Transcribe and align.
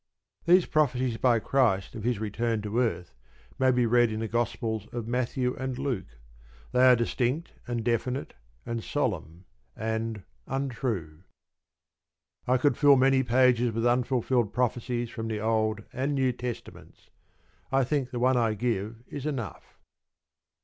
These 0.45 0.65
prophecies 0.65 1.17
by 1.17 1.37
Christ 1.37 1.93
of 1.93 2.03
His 2.03 2.17
return 2.17 2.63
to 2.63 2.79
earth 2.79 3.13
may 3.59 3.69
be 3.69 3.85
read 3.85 4.11
in 4.11 4.19
the 4.19 4.27
Gospels 4.27 4.87
of 4.91 5.07
Matthew 5.07 5.55
and 5.57 5.77
Luke. 5.77 6.17
They 6.71 6.87
are 6.87 6.95
distinct, 6.95 7.51
and 7.67 7.83
definite, 7.83 8.33
and 8.65 8.83
solemn, 8.83 9.45
and 9.75 10.23
untrue. 10.47 11.21
I 12.47 12.57
could 12.57 12.79
fill 12.79 12.95
many 12.95 13.21
pages 13.21 13.71
with 13.73 13.85
unfulfilled 13.85 14.51
prophecies 14.53 15.11
from 15.11 15.27
the 15.27 15.39
Old 15.39 15.83
and 15.93 16.15
New 16.15 16.31
Testaments. 16.31 17.11
I 17.71 17.83
think 17.83 18.09
the 18.09 18.17
one 18.17 18.37
I 18.37 18.55
give 18.55 19.03
is 19.07 19.27
enough. 19.27 19.77